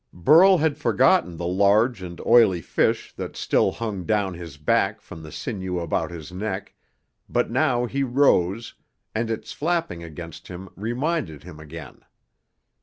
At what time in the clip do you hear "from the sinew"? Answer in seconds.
4.99-5.79